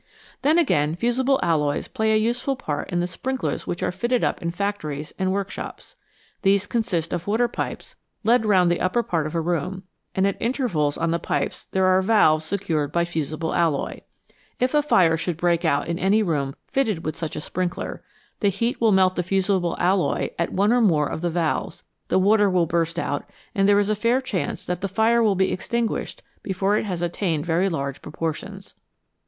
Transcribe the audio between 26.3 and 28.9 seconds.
before it has attained very large proportions.